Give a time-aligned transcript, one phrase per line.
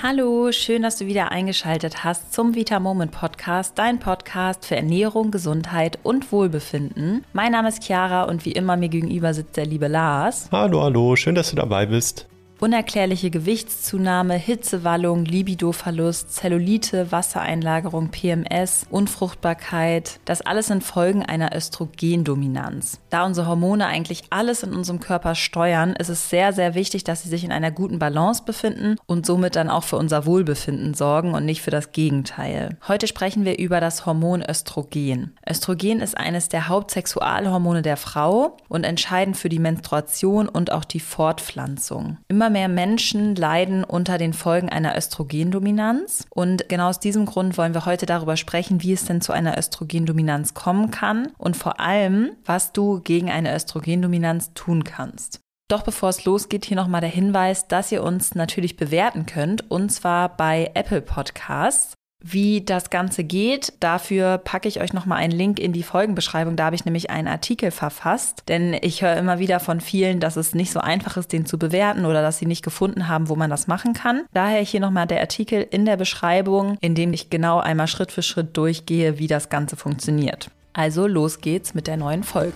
[0.00, 5.32] Hallo, schön, dass du wieder eingeschaltet hast zum Vita Moment Podcast, dein Podcast für Ernährung,
[5.32, 7.24] Gesundheit und Wohlbefinden.
[7.32, 10.50] Mein Name ist Chiara und wie immer mir gegenüber sitzt der liebe Lars.
[10.52, 12.28] Hallo, hallo, schön, dass du dabei bist.
[12.60, 22.98] Unerklärliche Gewichtszunahme, Hitzewallung, Libidoverlust, Zellulite, Wassereinlagerung, PMS, Unfruchtbarkeit, das alles sind Folgen einer Östrogendominanz.
[23.10, 27.22] Da unsere Hormone eigentlich alles in unserem Körper steuern, ist es sehr, sehr wichtig, dass
[27.22, 31.34] sie sich in einer guten Balance befinden und somit dann auch für unser Wohlbefinden sorgen
[31.34, 32.76] und nicht für das Gegenteil.
[32.88, 35.32] Heute sprechen wir über das Hormon Östrogen.
[35.48, 40.98] Östrogen ist eines der Hauptsexualhormone der Frau und entscheidend für die Menstruation und auch die
[40.98, 42.18] Fortpflanzung.
[42.26, 46.24] Immer Immer mehr Menschen leiden unter den Folgen einer Östrogendominanz.
[46.30, 49.58] Und genau aus diesem Grund wollen wir heute darüber sprechen, wie es denn zu einer
[49.58, 55.40] Östrogendominanz kommen kann und vor allem, was du gegen eine Östrogendominanz tun kannst.
[55.68, 59.90] Doch bevor es losgeht, hier nochmal der Hinweis, dass ihr uns natürlich bewerten könnt und
[59.90, 61.97] zwar bei Apple Podcasts.
[62.20, 66.56] Wie das Ganze geht, dafür packe ich euch nochmal einen Link in die Folgenbeschreibung.
[66.56, 70.36] Da habe ich nämlich einen Artikel verfasst, denn ich höre immer wieder von vielen, dass
[70.36, 73.36] es nicht so einfach ist, den zu bewerten oder dass sie nicht gefunden haben, wo
[73.36, 74.24] man das machen kann.
[74.32, 78.22] Daher hier nochmal der Artikel in der Beschreibung, in dem ich genau einmal Schritt für
[78.22, 80.50] Schritt durchgehe, wie das Ganze funktioniert.
[80.72, 82.52] Also los geht's mit der neuen Folge.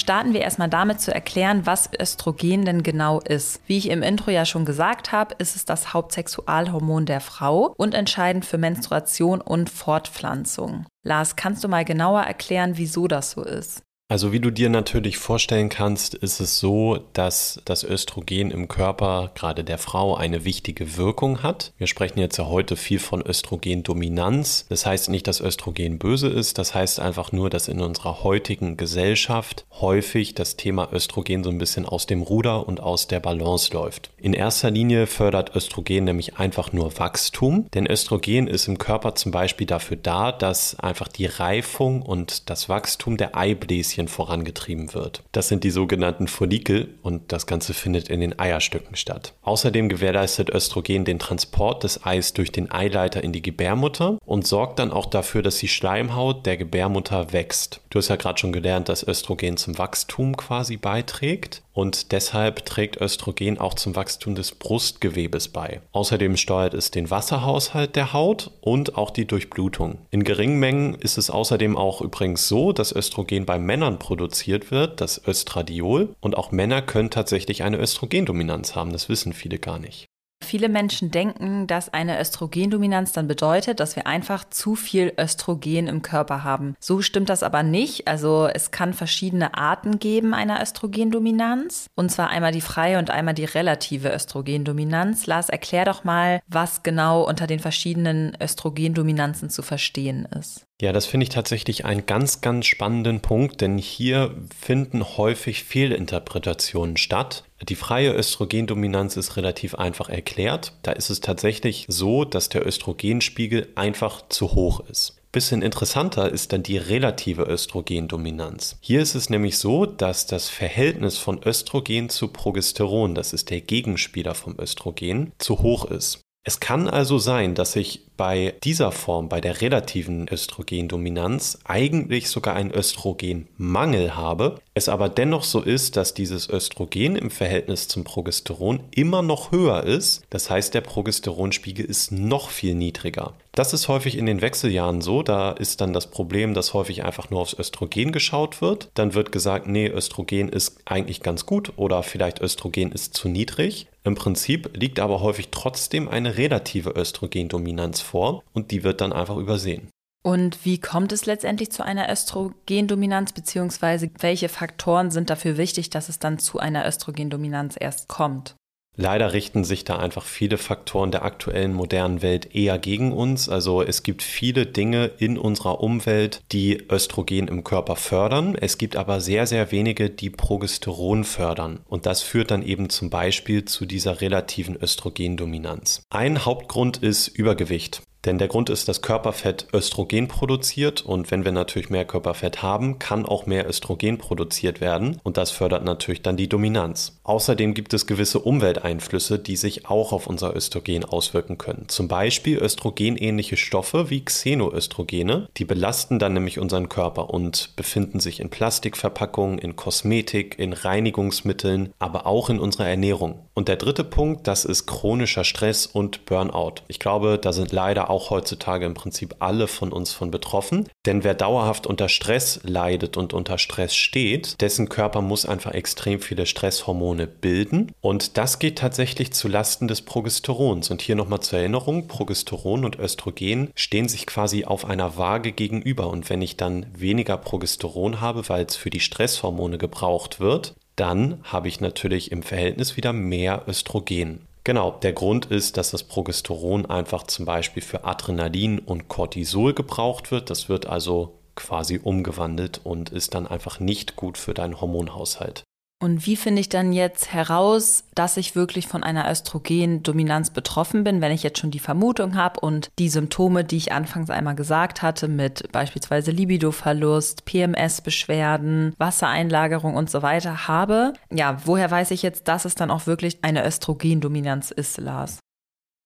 [0.00, 3.60] Starten wir erstmal damit zu erklären, was Östrogen denn genau ist.
[3.66, 7.94] Wie ich im Intro ja schon gesagt habe, ist es das Hauptsexualhormon der Frau und
[7.94, 10.86] entscheidend für Menstruation und Fortpflanzung.
[11.04, 13.82] Lars, kannst du mal genauer erklären, wieso das so ist?
[14.10, 19.30] Also wie du dir natürlich vorstellen kannst, ist es so, dass das Östrogen im Körper,
[19.36, 21.72] gerade der Frau, eine wichtige Wirkung hat.
[21.78, 24.66] Wir sprechen jetzt ja heute viel von Östrogendominanz.
[24.68, 28.76] Das heißt nicht, dass Östrogen böse ist, das heißt einfach nur, dass in unserer heutigen
[28.76, 33.72] Gesellschaft häufig das Thema Östrogen so ein bisschen aus dem Ruder und aus der Balance
[33.72, 34.10] läuft.
[34.18, 39.30] In erster Linie fördert Östrogen nämlich einfach nur Wachstum, denn Östrogen ist im Körper zum
[39.30, 45.22] Beispiel dafür da, dass einfach die Reifung und das Wachstum der Eibläschen Pflänzchen vorangetrieben wird.
[45.32, 49.34] Das sind die sogenannten Follikel und das Ganze findet in den Eierstöcken statt.
[49.42, 54.78] Außerdem gewährleistet Östrogen den Transport des Eis durch den Eileiter in die Gebärmutter und sorgt
[54.78, 57.80] dann auch dafür, dass die Schleimhaut der Gebärmutter wächst.
[57.90, 63.00] Du hast ja gerade schon gelernt, dass Östrogen zum Wachstum quasi beiträgt und deshalb trägt
[63.00, 65.80] Östrogen auch zum Wachstum des Brustgewebes bei.
[65.92, 69.98] Außerdem steuert es den Wasserhaushalt der Haut und auch die Durchblutung.
[70.10, 75.00] In geringen Mengen ist es außerdem auch übrigens so, dass Östrogen bei Männern produziert wird,
[75.00, 80.09] das Östradiol, und auch Männer können tatsächlich eine Östrogendominanz haben, das wissen viele gar nicht.
[80.50, 86.02] Viele Menschen denken, dass eine Östrogendominanz dann bedeutet, dass wir einfach zu viel Östrogen im
[86.02, 86.74] Körper haben.
[86.80, 88.08] So stimmt das aber nicht.
[88.08, 91.86] Also es kann verschiedene Arten geben einer Östrogendominanz.
[91.94, 95.28] Und zwar einmal die freie und einmal die relative Östrogendominanz.
[95.28, 100.66] Lars, erklär doch mal, was genau unter den verschiedenen Östrogendominanzen zu verstehen ist.
[100.80, 106.96] Ja, das finde ich tatsächlich einen ganz, ganz spannenden Punkt, denn hier finden häufig Fehlinterpretationen
[106.96, 107.44] statt.
[107.68, 110.72] Die freie Östrogendominanz ist relativ einfach erklärt.
[110.82, 115.16] Da ist es tatsächlich so, dass der Östrogenspiegel einfach zu hoch ist.
[115.32, 118.76] Bisschen interessanter ist dann die relative Östrogendominanz.
[118.80, 123.60] Hier ist es nämlich so, dass das Verhältnis von Östrogen zu Progesteron, das ist der
[123.60, 126.20] Gegenspieler vom Östrogen, zu hoch ist.
[126.42, 132.54] Es kann also sein, dass ich bei dieser Form, bei der relativen Östrogendominanz, eigentlich sogar
[132.54, 138.80] einen Östrogenmangel habe, es aber dennoch so ist, dass dieses Östrogen im Verhältnis zum Progesteron
[138.90, 140.24] immer noch höher ist.
[140.30, 143.34] Das heißt, der Progesteronspiegel ist noch viel niedriger.
[143.52, 145.22] Das ist häufig in den Wechseljahren so.
[145.22, 148.88] Da ist dann das Problem, dass häufig einfach nur aufs Östrogen geschaut wird.
[148.94, 153.88] Dann wird gesagt, nee, Östrogen ist eigentlich ganz gut oder vielleicht Östrogen ist zu niedrig.
[154.02, 159.36] Im Prinzip liegt aber häufig trotzdem eine relative Östrogendominanz vor und die wird dann einfach
[159.36, 159.88] übersehen.
[160.22, 166.10] Und wie kommt es letztendlich zu einer Östrogendominanz, beziehungsweise welche Faktoren sind dafür wichtig, dass
[166.10, 168.54] es dann zu einer Östrogendominanz erst kommt?
[168.96, 173.48] Leider richten sich da einfach viele Faktoren der aktuellen modernen Welt eher gegen uns.
[173.48, 178.56] Also es gibt viele Dinge in unserer Umwelt, die Östrogen im Körper fördern.
[178.60, 181.80] Es gibt aber sehr, sehr wenige, die Progesteron fördern.
[181.88, 186.02] Und das führt dann eben zum Beispiel zu dieser relativen Östrogendominanz.
[186.10, 188.02] Ein Hauptgrund ist Übergewicht.
[188.24, 192.98] Denn der Grund ist, dass Körperfett Östrogen produziert und wenn wir natürlich mehr Körperfett haben,
[192.98, 197.18] kann auch mehr Östrogen produziert werden und das fördert natürlich dann die Dominanz.
[197.24, 201.84] Außerdem gibt es gewisse Umwelteinflüsse, die sich auch auf unser Östrogen auswirken können.
[201.88, 208.40] Zum Beispiel östrogenähnliche Stoffe wie Xenoöstrogene, die belasten dann nämlich unseren Körper und befinden sich
[208.40, 213.46] in Plastikverpackungen, in Kosmetik, in Reinigungsmitteln, aber auch in unserer Ernährung.
[213.60, 216.76] Und der dritte Punkt, das ist chronischer Stress und Burnout.
[216.88, 220.88] Ich glaube, da sind leider auch heutzutage im Prinzip alle von uns von betroffen.
[221.04, 226.20] Denn wer dauerhaft unter Stress leidet und unter Stress steht, dessen Körper muss einfach extrem
[226.20, 227.92] viele Stresshormone bilden.
[228.00, 230.90] Und das geht tatsächlich zu Lasten des Progesterons.
[230.90, 236.08] Und hier nochmal zur Erinnerung, Progesteron und Östrogen stehen sich quasi auf einer Waage gegenüber.
[236.08, 241.40] Und wenn ich dann weniger Progesteron habe, weil es für die Stresshormone gebraucht wird, dann
[241.44, 244.46] habe ich natürlich im Verhältnis wieder mehr Östrogen.
[244.64, 250.30] Genau, der Grund ist, dass das Progesteron einfach zum Beispiel für Adrenalin und Cortisol gebraucht
[250.30, 250.50] wird.
[250.50, 255.64] Das wird also quasi umgewandelt und ist dann einfach nicht gut für deinen Hormonhaushalt.
[256.02, 261.20] Und wie finde ich dann jetzt heraus, dass ich wirklich von einer Östrogendominanz betroffen bin,
[261.20, 265.02] wenn ich jetzt schon die Vermutung habe und die Symptome, die ich anfangs einmal gesagt
[265.02, 271.12] hatte, mit beispielsweise Libidoverlust, PMS-Beschwerden, Wassereinlagerung und so weiter habe?
[271.30, 275.39] Ja, woher weiß ich jetzt, dass es dann auch wirklich eine Östrogendominanz ist, Lars?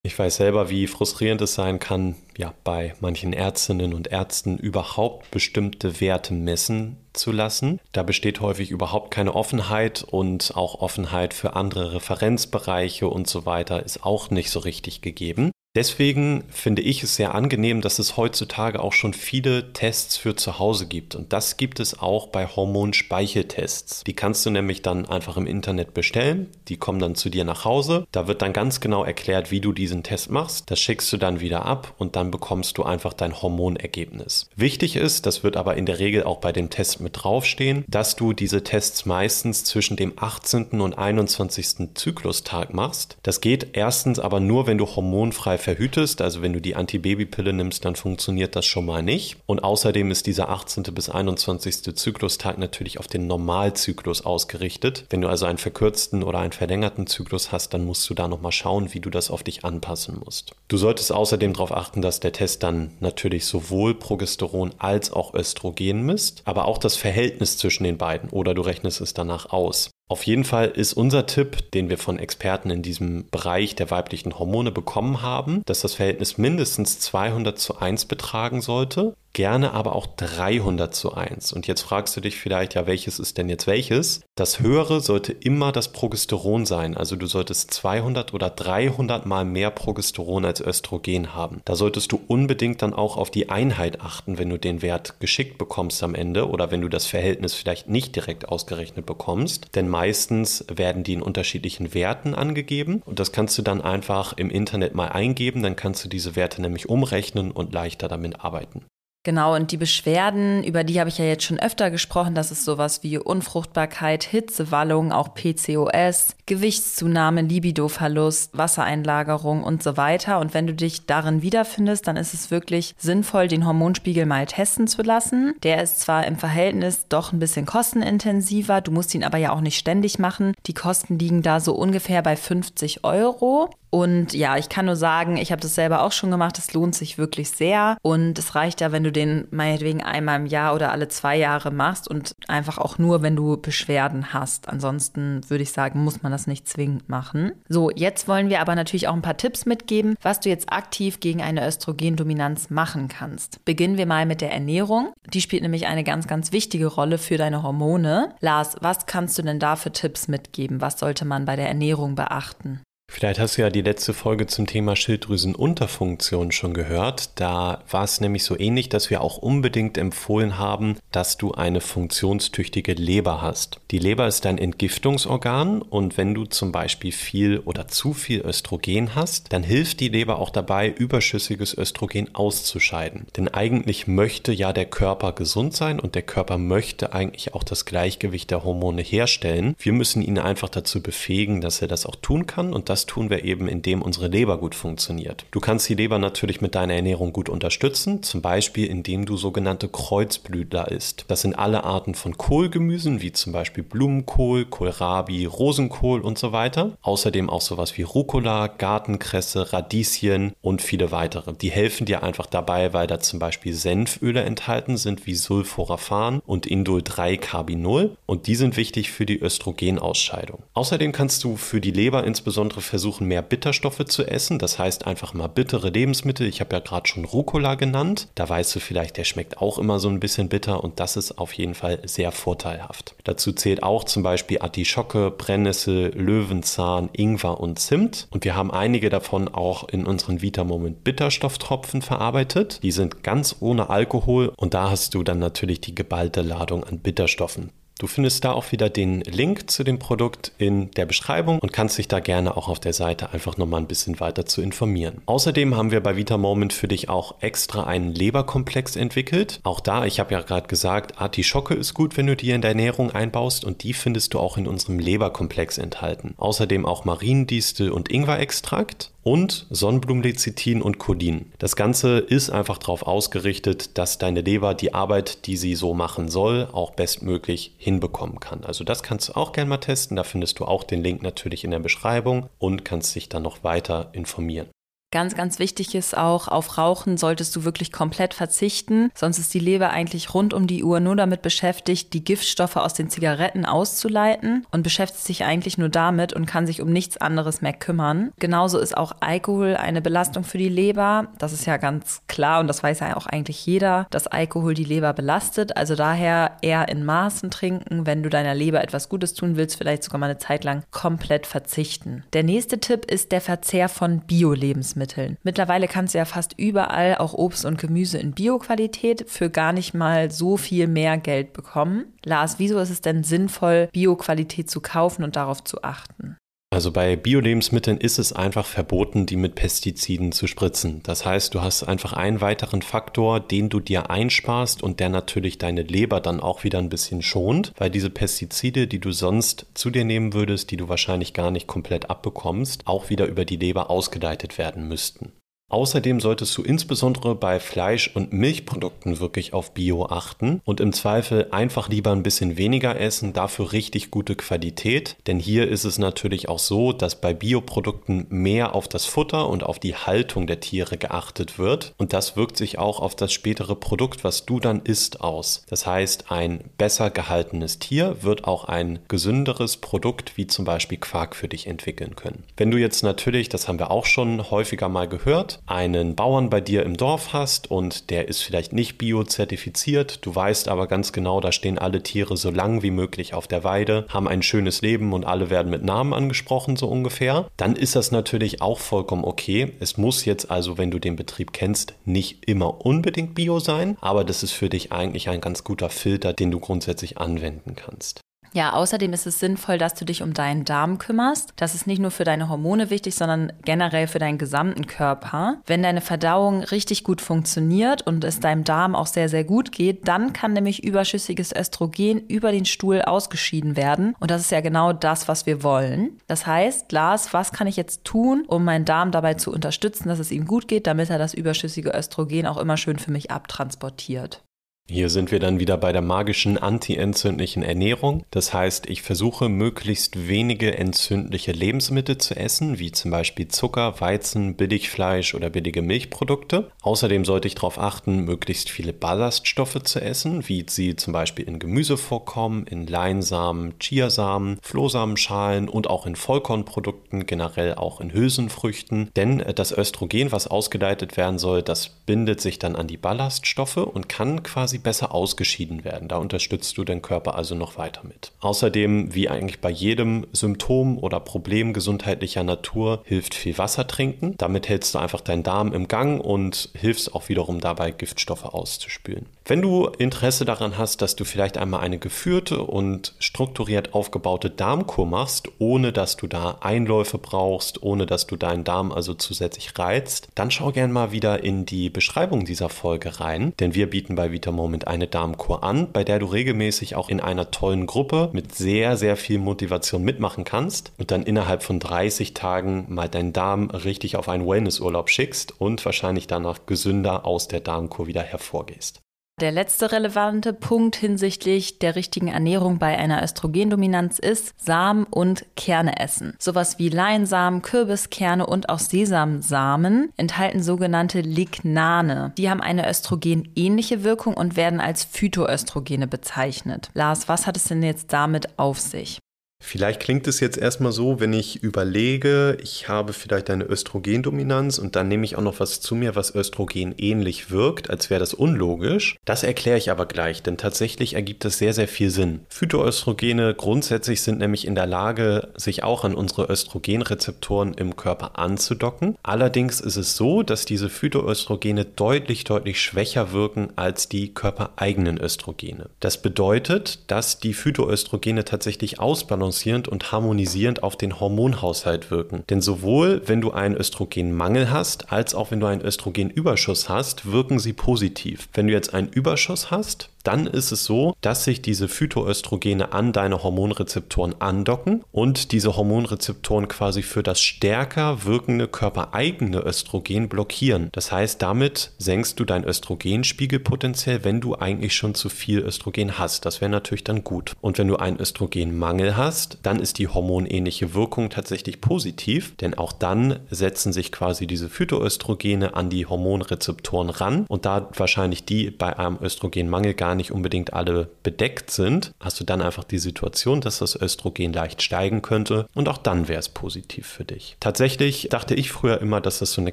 [0.07, 5.31] Ich weiß selber, wie frustrierend es sein kann, ja, bei manchen Ärztinnen und Ärzten überhaupt
[5.31, 7.81] bestimmte Werte messen zu lassen.
[7.93, 13.83] Da besteht häufig überhaupt keine Offenheit und auch Offenheit für andere Referenzbereiche und so weiter
[13.83, 15.53] ist auch nicht so richtig gegeben.
[15.77, 20.61] Deswegen finde ich es sehr angenehm, dass es heutzutage auch schon viele Tests für zu
[20.61, 21.17] Hause gibt.
[21.17, 24.05] Und das gibt es auch bei Hormonspeicheltests.
[24.05, 26.49] Die kannst du nämlich dann einfach im Internet bestellen.
[26.69, 28.07] Die kommen dann zu dir nach Hause.
[28.13, 30.71] Da wird dann ganz genau erklärt, wie du diesen Test machst.
[30.71, 34.49] Das schickst du dann wieder ab und dann bekommst du einfach dein Hormonergebnis.
[34.55, 38.15] Wichtig ist, das wird aber in der Regel auch bei dem Test mit draufstehen, dass
[38.15, 40.81] du diese Tests meistens zwischen dem 18.
[40.81, 41.95] und 21.
[41.95, 43.17] Zyklustag machst.
[43.25, 47.85] Das geht erstens aber nur, wenn du hormonfrei verhütest, also wenn du die Antibabypille nimmst,
[47.85, 49.39] dann funktioniert das schon mal nicht.
[49.47, 50.85] Und außerdem ist dieser 18.
[50.95, 51.97] bis 21.
[51.97, 55.07] Zyklustag natürlich auf den Normalzyklus ausgerichtet.
[55.11, 58.53] Wenn du also einen verkürzten oder einen verlängerten Zyklus hast, dann musst du da nochmal
[58.53, 60.55] schauen, wie du das auf dich anpassen musst.
[60.69, 66.03] Du solltest außerdem darauf achten, dass der Test dann natürlich sowohl Progesteron als auch Östrogen
[66.03, 69.91] misst, aber auch das Verhältnis zwischen den beiden oder du rechnest es danach aus.
[70.07, 74.39] Auf jeden Fall ist unser Tipp, den wir von Experten in diesem Bereich der weiblichen
[74.39, 80.07] Hormone bekommen haben, dass das Verhältnis mindestens 200 zu 1 betragen sollte gerne aber auch
[80.07, 81.53] 300 zu 1.
[81.53, 84.23] Und jetzt fragst du dich vielleicht, ja, welches ist denn jetzt welches?
[84.37, 86.97] Das höhere sollte immer das Progesteron sein.
[86.97, 91.61] Also du solltest 200 oder 300 mal mehr Progesteron als Östrogen haben.
[91.65, 95.59] Da solltest du unbedingt dann auch auf die Einheit achten, wenn du den Wert geschickt
[95.59, 99.67] bekommst am Ende oder wenn du das Verhältnis vielleicht nicht direkt ausgerechnet bekommst.
[99.75, 104.51] Denn meistens werden die in unterschiedlichen Werten angegeben und das kannst du dann einfach im
[104.51, 105.63] Internet mal eingeben.
[105.63, 108.85] Dann kannst du diese Werte nämlich umrechnen und leichter damit arbeiten.
[109.25, 112.65] Genau, und die Beschwerden, über die habe ich ja jetzt schon öfter gesprochen, das ist
[112.65, 120.41] sowas wie Unfruchtbarkeit, Hitzewallung, auch PCOS, Gewichtszunahme, Libidoverlust, Wassereinlagerung und so weiter.
[120.41, 124.87] Und wenn du dich darin wiederfindest, dann ist es wirklich sinnvoll, den Hormonspiegel mal testen
[124.87, 125.55] zu lassen.
[125.63, 129.63] Der ist zwar im Verhältnis doch ein bisschen kostenintensiver, du musst ihn aber ja auch
[129.63, 130.53] nicht ständig machen.
[130.67, 133.71] Die Kosten liegen da so ungefähr bei 50 Euro.
[133.95, 136.59] Und ja, ich kann nur sagen, ich habe das selber auch schon gemacht.
[136.59, 137.97] Es lohnt sich wirklich sehr.
[138.03, 141.71] Und es reicht ja, wenn du den meinetwegen einmal im Jahr oder alle zwei Jahre
[141.71, 144.69] machst und einfach auch nur, wenn du Beschwerden hast.
[144.69, 147.53] Ansonsten würde ich sagen, muss man das nicht zwingend machen.
[147.69, 151.21] So, jetzt wollen wir aber natürlich auch ein paar Tipps mitgeben, was du jetzt aktiv
[151.21, 153.65] gegen eine Östrogendominanz machen kannst.
[153.65, 155.13] Beginnen wir mal mit der Ernährung.
[155.33, 158.35] Die spielt nämlich eine ganz, ganz wichtige Rolle für deine Hormone.
[158.41, 160.81] Lars, was kannst du denn da für Tipps mitgeben?
[160.81, 162.81] Was sollte man bei der Ernährung beachten?
[163.15, 167.31] Vielleicht hast du ja die letzte Folge zum Thema Schilddrüsenunterfunktion schon gehört.
[167.39, 171.81] Da war es nämlich so ähnlich, dass wir auch unbedingt empfohlen haben, dass du eine
[171.81, 173.79] funktionstüchtige Leber hast.
[173.93, 179.15] Die Leber ist ein Entgiftungsorgan und wenn du zum Beispiel viel oder zu viel Östrogen
[179.15, 183.29] hast, dann hilft die Leber auch dabei, überschüssiges Östrogen auszuscheiden.
[183.37, 187.85] Denn eigentlich möchte ja der Körper gesund sein und der Körper möchte eigentlich auch das
[187.85, 189.77] Gleichgewicht der Hormone herstellen.
[189.79, 193.31] Wir müssen ihn einfach dazu befähigen, dass er das auch tun kann und das tun
[193.31, 195.47] wir eben, indem unsere Leber gut funktioniert.
[195.51, 199.89] Du kannst die Leber natürlich mit deiner Ernährung gut unterstützen, zum Beispiel indem du sogenannte
[199.89, 201.25] Kreuzblütler isst.
[201.29, 206.97] Das sind alle Arten von Kohlgemüsen, wie zum Beispiel Blumenkohl, Kohlrabi, Rosenkohl und so weiter.
[207.03, 211.53] Außerdem auch sowas wie Rucola, Gartenkresse, Radieschen und viele weitere.
[211.53, 216.67] Die helfen dir einfach dabei, weil da zum Beispiel Senföle enthalten sind, wie Sulforaphan und
[216.67, 220.63] Indol-3-Carbinol und die sind wichtig für die Östrogenausscheidung.
[220.75, 224.61] Außerdem kannst du für die Leber insbesondere versuchen, mehr Bitterstoffe zu essen.
[224.61, 226.47] Das heißt einfach mal bittere Lebensmittel.
[226.47, 228.29] Ich habe ja gerade schon Rucola genannt.
[228.37, 231.37] Da weißt du vielleicht, der schmeckt auch immer so ein bisschen bitter und das ist
[231.39, 233.17] auf jeden Fall sehr vorteilhaft.
[233.25, 238.29] Dazu zählt auch zum Beispiel Artischocke, Brennnessel, Löwenzahn, Ingwer und Zimt.
[238.31, 242.79] Und wir haben einige davon auch in unseren Vitamoment Bitterstofftropfen verarbeitet.
[242.85, 247.01] Die sind ganz ohne Alkohol und da hast du dann natürlich die geballte Ladung an
[247.01, 247.73] Bitterstoffen.
[247.99, 251.97] Du findest da auch wieder den Link zu dem Produkt in der Beschreibung und kannst
[251.97, 255.23] dich da gerne auch auf der Seite einfach nochmal ein bisschen weiter zu informieren.
[255.27, 259.61] Außerdem haben wir bei Vita Moment für dich auch extra einen Leberkomplex entwickelt.
[259.63, 262.71] Auch da, ich habe ja gerade gesagt, Artischocke ist gut, wenn du die in der
[262.71, 266.35] Ernährung einbaust und die findest du auch in unserem Leberkomplex enthalten.
[266.37, 271.53] Außerdem auch Mariendistel und Ingwerextrakt und Sonnenblumenlecithin und Codin.
[271.59, 276.29] Das Ganze ist einfach darauf ausgerichtet, dass deine Leber die Arbeit, die sie so machen
[276.29, 278.65] soll, auch bestmöglich hinbekommen kann.
[278.65, 280.17] Also das kannst du auch gerne mal testen.
[280.17, 283.65] Da findest du auch den Link natürlich in der Beschreibung und kannst dich dann noch
[283.65, 284.69] weiter informieren.
[285.15, 289.13] Ganz, ganz wichtig ist auch, auf Rauchen solltest du wirklich komplett verzichten.
[289.15, 292.95] Sonst ist die Leber eigentlich rund um die Uhr nur damit beschäftigt, die Giftstoffe aus
[292.95, 297.63] den Zigaretten auszuleiten und beschäftigt sich eigentlich nur damit und kann sich um nichts anderes
[297.63, 298.33] mehr kümmern.
[298.41, 301.29] Genauso ist auch Alkohol eine Belastung für die Leber.
[301.39, 304.83] Das ist ja ganz klar und das weiß ja auch eigentlich jeder, dass Alkohol die
[304.83, 305.77] Leber belastet.
[305.77, 310.03] Also daher eher in Maßen trinken, wenn du deiner Leber etwas Gutes tun willst, vielleicht
[310.03, 312.25] sogar mal eine Zeit lang komplett verzichten.
[312.33, 315.04] Der nächste Tipp ist der Verzehr von Bio-Lebensmitteln.
[315.05, 315.39] Lebensmitteln.
[315.43, 319.95] Mittlerweile kannst du ja fast überall auch Obst und Gemüse in Bioqualität für gar nicht
[319.95, 322.07] mal so viel mehr Geld bekommen.
[322.25, 326.37] Lars, wieso ist es denn sinnvoll, Bioqualität zu kaufen und darauf zu achten?
[326.75, 331.05] Also bei Bio-Lebensmitteln ist es einfach verboten, die mit Pestiziden zu spritzen.
[331.05, 335.59] Das heißt, du hast einfach einen weiteren Faktor, den du dir einsparst und der natürlich
[335.59, 339.89] deine Leber dann auch wieder ein bisschen schont, weil diese Pestizide, die du sonst zu
[339.91, 343.89] dir nehmen würdest, die du wahrscheinlich gar nicht komplett abbekommst, auch wieder über die Leber
[343.89, 345.31] ausgeleitet werden müssten.
[345.75, 351.49] Außerdem solltest du insbesondere bei Fleisch- und Milchprodukten wirklich auf Bio achten und im Zweifel
[351.51, 355.17] einfach lieber ein bisschen weniger essen, dafür richtig gute Qualität.
[355.27, 359.65] Denn hier ist es natürlich auch so, dass bei Bioprodukten mehr auf das Futter und
[359.65, 361.95] auf die Haltung der Tiere geachtet wird.
[361.97, 365.65] Und das wirkt sich auch auf das spätere Produkt, was du dann isst, aus.
[365.69, 371.35] Das heißt, ein besser gehaltenes Tier wird auch ein gesünderes Produkt wie zum Beispiel Quark
[371.35, 372.45] für dich entwickeln können.
[372.57, 376.61] Wenn du jetzt natürlich, das haben wir auch schon häufiger mal gehört, einen Bauern bei
[376.61, 381.41] dir im Dorf hast und der ist vielleicht nicht biozertifiziert, du weißt aber ganz genau,
[381.41, 385.13] da stehen alle Tiere so lang wie möglich auf der Weide, haben ein schönes Leben
[385.13, 389.73] und alle werden mit Namen angesprochen, so ungefähr, dann ist das natürlich auch vollkommen okay.
[389.81, 394.25] Es muss jetzt also, wenn du den Betrieb kennst, nicht immer unbedingt bio sein, aber
[394.25, 398.21] das ist für dich eigentlich ein ganz guter Filter, den du grundsätzlich anwenden kannst.
[398.55, 401.53] Ja, außerdem ist es sinnvoll, dass du dich um deinen Darm kümmerst.
[401.57, 405.57] Das ist nicht nur für deine Hormone wichtig, sondern generell für deinen gesamten Körper.
[405.67, 410.07] Wenn deine Verdauung richtig gut funktioniert und es deinem Darm auch sehr, sehr gut geht,
[410.07, 414.15] dann kann nämlich überschüssiges Östrogen über den Stuhl ausgeschieden werden.
[414.21, 416.21] Und das ist ja genau das, was wir wollen.
[416.29, 420.21] Das heißt, Lars, was kann ich jetzt tun, um meinen Darm dabei zu unterstützen, dass
[420.21, 424.45] es ihm gut geht, damit er das überschüssige Östrogen auch immer schön für mich abtransportiert?
[424.87, 428.23] Hier sind wir dann wieder bei der magischen antientzündlichen Ernährung.
[428.31, 434.57] Das heißt, ich versuche möglichst wenige entzündliche Lebensmittel zu essen, wie zum Beispiel Zucker, Weizen,
[434.57, 436.71] Billigfleisch oder billige Milchprodukte.
[436.83, 441.59] Außerdem sollte ich darauf achten, möglichst viele Ballaststoffe zu essen, wie sie zum Beispiel in
[441.59, 449.09] Gemüse vorkommen, in Leinsamen, Chiasamen, Flohsamenschalen und auch in Vollkornprodukten, generell auch in Hülsenfrüchten.
[449.17, 454.11] Denn das Östrogen, was ausgeleitet werden soll, das bindet sich dann an die Ballaststoffe und
[454.11, 456.09] kann quasi quasi besser ausgeschieden werden.
[456.09, 458.33] Da unterstützt du den Körper also noch weiter mit.
[458.41, 464.35] Außerdem, wie eigentlich bei jedem Symptom oder Problem gesundheitlicher Natur, hilft viel Wasser trinken.
[464.39, 469.27] Damit hältst du einfach deinen Darm im Gang und hilfst auch wiederum dabei, Giftstoffe auszuspülen.
[469.47, 475.05] Wenn du Interesse daran hast, dass du vielleicht einmal eine geführte und strukturiert aufgebaute Darmkur
[475.05, 480.29] machst, ohne dass du da Einläufe brauchst, ohne dass du deinen Darm also zusätzlich reizt,
[480.35, 484.33] dann schau gerne mal wieder in die Beschreibung dieser Folge rein, denn wir bieten bei
[484.33, 488.55] Vita Moment eine Darmkur an, bei der du regelmäßig auch in einer tollen Gruppe mit
[488.55, 493.69] sehr, sehr viel Motivation mitmachen kannst und dann innerhalb von 30 Tagen mal deinen Darm
[493.69, 499.04] richtig auf einen Wellnessurlaub schickst und wahrscheinlich danach gesünder aus der Darmkur wieder hervorgehst.
[499.41, 505.99] Der letzte relevante Punkt hinsichtlich der richtigen Ernährung bei einer Östrogendominanz ist Samen und Kerne
[505.99, 506.37] essen.
[506.39, 512.33] Sowas wie Leinsamen, Kürbiskerne und auch Sesamsamen enthalten sogenannte Lignane.
[512.39, 516.91] Die haben eine östrogenähnliche Wirkung und werden als Phytoöstrogene bezeichnet.
[516.95, 519.19] Lars, was hat es denn jetzt damit auf sich?
[519.67, 524.95] Vielleicht klingt es jetzt erstmal so, wenn ich überlege, ich habe vielleicht eine Östrogendominanz und
[524.95, 528.35] dann nehme ich auch noch was zu mir, was Östrogen ähnlich wirkt, als wäre das
[528.35, 529.17] unlogisch.
[529.25, 532.41] Das erkläre ich aber gleich, denn tatsächlich ergibt es sehr, sehr viel Sinn.
[532.51, 539.17] Phytoöstrogene grundsätzlich sind nämlich in der Lage, sich auch an unsere Östrogenrezeptoren im Körper anzudocken.
[539.23, 545.89] Allerdings ist es so, dass diese Phytoöstrogene deutlich, deutlich schwächer wirken als die körpereigenen Östrogene.
[546.01, 552.43] Das bedeutet, dass die Phytoöstrogene tatsächlich ausbalanciert balancierend und harmonisierend auf den Hormonhaushalt wirken.
[552.51, 557.61] Denn sowohl wenn du einen Östrogenmangel hast, als auch wenn du einen Östrogenüberschuss hast, wirken
[557.61, 558.49] sie positiv.
[558.53, 563.13] Wenn du jetzt einen Überschuss hast, dann ist es so, dass sich diese Phytoöstrogene an
[563.13, 570.89] deine Hormonrezeptoren andocken und diese Hormonrezeptoren quasi für das stärker wirkende körpereigene Östrogen blockieren.
[570.93, 576.19] Das heißt, damit senkst du dein Östrogenspiegel potenziell, wenn du eigentlich schon zu viel Östrogen
[576.19, 576.47] hast.
[576.47, 577.53] Das wäre natürlich dann gut.
[577.61, 582.93] Und wenn du einen Östrogenmangel hast, dann ist die hormonähnliche Wirkung tatsächlich positiv, denn auch
[582.93, 588.99] dann setzen sich quasi diese Phytoöstrogene an die Hormonrezeptoren ran und da wahrscheinlich die bei
[588.99, 593.61] einem Östrogenmangel gar gar nicht unbedingt alle bedeckt sind, hast du dann einfach die Situation,
[593.61, 597.57] dass das Östrogen leicht steigen könnte und auch dann wäre es positiv für dich.
[597.59, 599.73] Tatsächlich dachte ich früher immer, dass das so eine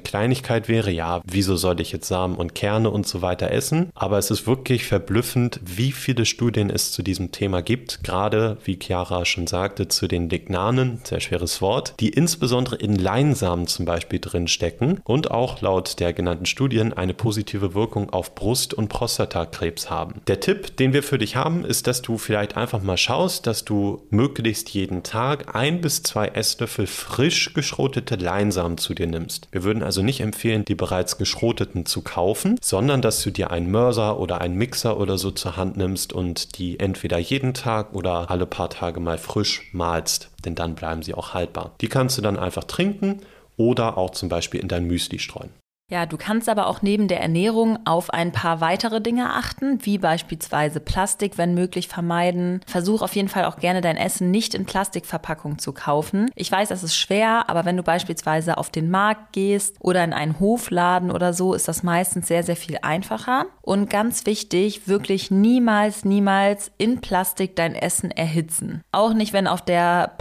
[0.00, 0.90] Kleinigkeit wäre.
[0.90, 3.90] Ja, wieso sollte ich jetzt Samen und Kerne und so weiter essen?
[3.94, 8.02] Aber es ist wirklich verblüffend, wie viele Studien es zu diesem Thema gibt.
[8.02, 13.68] Gerade, wie Chiara schon sagte, zu den Lignanen, sehr schweres Wort, die insbesondere in Leinsamen
[13.68, 18.74] zum Beispiel drin stecken und auch laut der genannten Studien eine positive Wirkung auf Brust-
[18.74, 20.20] und Prostatakrebs haben.
[20.32, 23.66] Der Tipp, den wir für dich haben, ist, dass du vielleicht einfach mal schaust, dass
[23.66, 29.48] du möglichst jeden Tag ein bis zwei Esslöffel frisch geschrotete Leinsamen zu dir nimmst.
[29.52, 33.70] Wir würden also nicht empfehlen, die bereits geschroteten zu kaufen, sondern dass du dir einen
[33.70, 38.30] Mörser oder einen Mixer oder so zur Hand nimmst und die entweder jeden Tag oder
[38.30, 41.74] alle paar Tage mal frisch malst, denn dann bleiben sie auch haltbar.
[41.82, 43.20] Die kannst du dann einfach trinken
[43.58, 45.50] oder auch zum Beispiel in dein Müsli streuen.
[45.92, 49.98] Ja, du kannst aber auch neben der Ernährung auf ein paar weitere Dinge achten, wie
[49.98, 52.62] beispielsweise Plastik, wenn möglich, vermeiden.
[52.66, 56.30] Versuch auf jeden Fall auch gerne dein Essen nicht in Plastikverpackung zu kaufen.
[56.34, 60.14] Ich weiß, das ist schwer, aber wenn du beispielsweise auf den Markt gehst oder in
[60.14, 63.44] einen Hofladen oder so, ist das meistens sehr, sehr viel einfacher.
[63.60, 68.80] Und ganz wichtig, wirklich niemals, niemals in Plastik dein Essen erhitzen.
[68.92, 70.14] Auch nicht, wenn auf der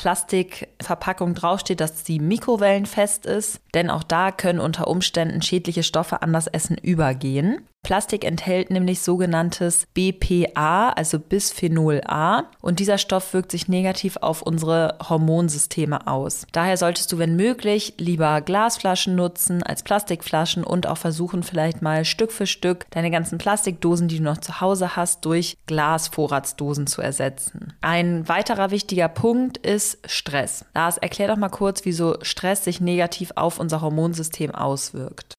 [0.82, 6.34] Plastikverpackung draufsteht, dass sie mikrowellenfest ist, denn auch da können unter Umständen schädliche Stoffe an
[6.34, 7.68] das Essen übergehen.
[7.84, 14.44] Plastik enthält nämlich sogenanntes BPA, also Bisphenol A, und dieser Stoff wirkt sich negativ auf
[14.44, 16.46] unsere Hormonsysteme aus.
[16.52, 22.06] Daher solltest du, wenn möglich, lieber Glasflaschen nutzen als Plastikflaschen und auch versuchen, vielleicht mal
[22.06, 27.02] Stück für Stück deine ganzen Plastikdosen, die du noch zu Hause hast, durch Glasvorratsdosen zu
[27.02, 27.74] ersetzen.
[27.82, 30.66] Ein weiterer wichtiger Punkt ist Stress.
[30.76, 35.34] Lars, erklär doch mal kurz, wieso Stress sich negativ auf unser Hormonsystem auswirkt.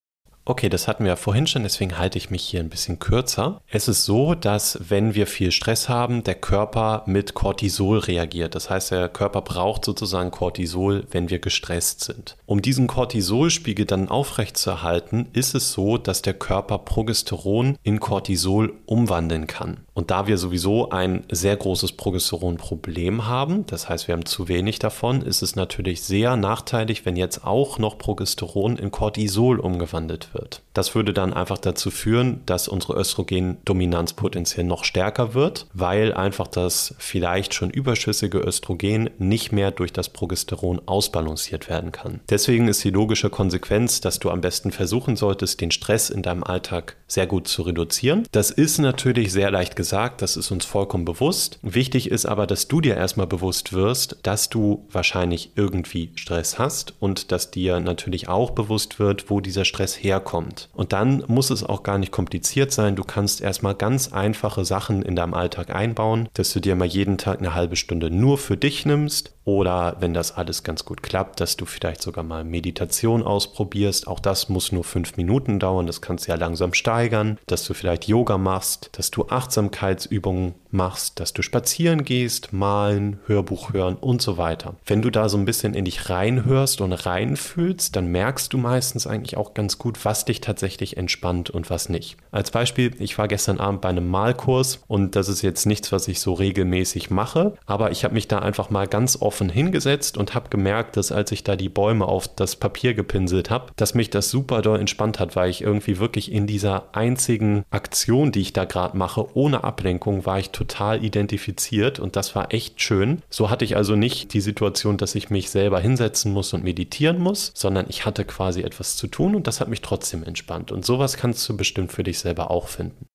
[0.45, 3.61] Okay, das hatten wir ja vorhin schon, deswegen halte ich mich hier ein bisschen kürzer.
[3.69, 8.57] Es ist so, dass wenn wir viel Stress haben, der Körper mit Cortisol reagiert.
[8.57, 12.37] Das heißt, der Körper braucht sozusagen Cortisol, wenn wir gestresst sind.
[12.45, 19.47] Um diesen Cortisolspiegel dann aufrechtzuerhalten, ist es so, dass der Körper Progesteron in Cortisol umwandeln
[19.47, 19.79] kann.
[19.95, 24.79] Und da wir sowieso ein sehr großes Progesteronproblem haben, das heißt, wir haben zu wenig
[24.79, 30.63] davon, ist es natürlich sehr nachteilig, wenn jetzt auch noch Progesteron in Cortisol umgewandelt wird.
[30.73, 36.49] Das würde dann einfach dazu führen, dass unsere Östrogendominanz potenziell noch stärker wird, weil einfach
[36.49, 42.21] das vielleicht schon überschüssige Östrogen nicht mehr durch das Progesteron ausbalanciert werden kann.
[42.31, 46.45] Deswegen ist die logische Konsequenz, dass du am besten versuchen solltest, den Stress in deinem
[46.45, 48.27] Alltag sehr gut zu reduzieren.
[48.33, 51.59] Das ist natürlich sehr leicht gesagt gesagt, das ist uns vollkommen bewusst.
[51.63, 56.95] Wichtig ist aber, dass du dir erstmal bewusst wirst, dass du wahrscheinlich irgendwie Stress hast
[57.01, 60.69] und dass dir natürlich auch bewusst wird, wo dieser Stress herkommt.
[60.73, 62.95] Und dann muss es auch gar nicht kompliziert sein.
[62.95, 67.19] Du kannst erstmal ganz einfache Sachen in deinem Alltag einbauen, dass du dir mal jeden
[67.19, 71.41] Tag eine halbe Stunde nur für dich nimmst oder wenn das alles ganz gut klappt,
[71.41, 74.07] dass du vielleicht sogar mal Meditation ausprobierst.
[74.07, 75.87] Auch das muss nur fünf Minuten dauern.
[75.87, 77.39] Das kannst du ja langsam steigern.
[77.47, 83.73] Dass du vielleicht Yoga machst, dass du Achtsamkeitsübungen machst, dass du spazieren gehst, malen, Hörbuch
[83.73, 84.75] hören und so weiter.
[84.87, 89.07] Wenn du da so ein bisschen in dich reinhörst und reinfühlst, dann merkst du meistens
[89.07, 92.17] eigentlich auch ganz gut, was dich tatsächlich entspannt und was nicht.
[92.31, 96.09] Als Beispiel, ich war gestern Abend bei einem Malkurs und das ist jetzt nichts, was
[96.09, 100.35] ich so regelmäßig mache, aber ich habe mich da einfach mal ganz offen hingesetzt und
[100.35, 104.11] habe gemerkt, dass als ich da die Bäume auf das Papier gepinselt habe, dass mich
[104.11, 108.53] das super doll entspannt hat, weil ich irgendwie wirklich in dieser einzigen Aktion, die ich
[108.53, 110.62] da gerade mache, ohne Ablenkung, war ich total
[111.03, 113.23] identifiziert und das war echt schön.
[113.31, 117.19] So hatte ich also nicht die Situation, dass ich mich selber hinsetzen muss und meditieren
[117.19, 120.73] muss, sondern ich hatte quasi etwas zu tun und das hat mich trotzdem entspannt.
[120.73, 123.07] Und sowas kannst du bestimmt für dich selber auch finden.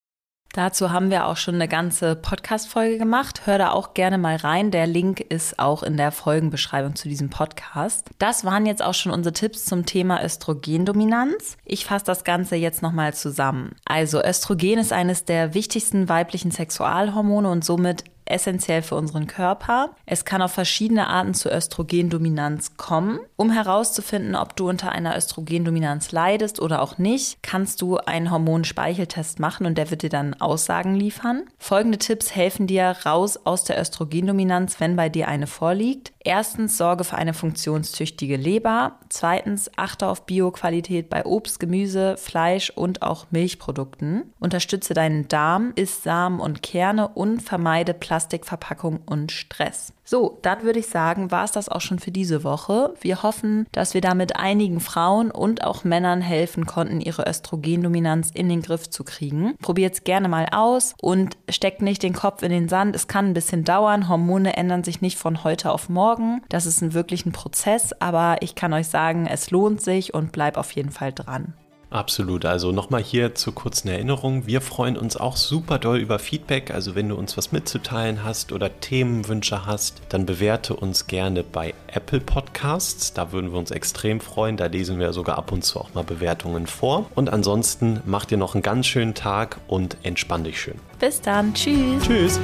[0.57, 3.45] Dazu haben wir auch schon eine ganze Podcast-Folge gemacht.
[3.45, 4.71] Hör da auch gerne mal rein.
[4.71, 8.09] Der Link ist auch in der Folgenbeschreibung zu diesem Podcast.
[8.17, 11.57] Das waren jetzt auch schon unsere Tipps zum Thema Östrogendominanz.
[11.63, 13.75] Ich fasse das Ganze jetzt nochmal zusammen.
[13.85, 19.91] Also Östrogen ist eines der wichtigsten weiblichen Sexualhormone und somit essentiell für unseren Körper.
[20.05, 23.19] Es kann auf verschiedene Arten zu Östrogendominanz kommen.
[23.35, 29.39] Um herauszufinden, ob du unter einer Östrogendominanz leidest oder auch nicht, kannst du einen Hormonspeicheltest
[29.39, 31.43] machen und der wird dir dann Aussagen liefern.
[31.57, 36.13] Folgende Tipps helfen dir raus aus der Östrogendominanz, wenn bei dir eine vorliegt.
[36.27, 38.99] Erstens, sorge für eine funktionstüchtige Leber.
[39.07, 44.33] Zweitens, achte auf Bioqualität bei Obst, Gemüse, Fleisch und auch Milchprodukten.
[44.39, 49.93] Unterstütze deinen Darm, isst Samen und Kerne und vermeide Plastikverpackung und Stress.
[50.03, 52.95] So, dann würde ich sagen, war es das auch schon für diese Woche.
[52.99, 58.49] Wir hoffen, dass wir damit einigen Frauen und auch Männern helfen konnten, ihre Östrogendominanz in
[58.49, 59.55] den Griff zu kriegen.
[59.61, 62.95] Probiert es gerne mal aus und steckt nicht den Kopf in den Sand.
[62.95, 64.09] Es kann ein bisschen dauern.
[64.09, 66.41] Hormone ändern sich nicht von heute auf morgen.
[66.49, 70.31] Das ist ein wirklich ein Prozess, aber ich kann euch sagen, es lohnt sich und
[70.31, 71.53] bleib auf jeden Fall dran.
[71.89, 72.45] Absolut.
[72.45, 74.45] Also nochmal hier zur kurzen Erinnerung.
[74.45, 76.71] Wir freuen uns auch super doll über Feedback.
[76.71, 81.73] Also wenn du uns was mitzuteilen hast oder Themenwünsche hast, dann bewerte uns gerne bei
[81.87, 83.13] Apple Podcasts.
[83.13, 84.57] Da würden wir uns extrem freuen.
[84.57, 87.05] Da lesen wir sogar ab und zu auch mal Bewertungen vor.
[87.15, 90.79] Und ansonsten mach dir noch einen ganz schönen Tag und entspann dich schön.
[90.99, 91.53] Bis dann.
[91.53, 92.03] Tschüss.
[92.03, 92.39] Tschüss.